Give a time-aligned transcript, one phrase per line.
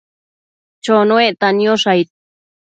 [0.83, 2.09] Chonuecta niosh aid?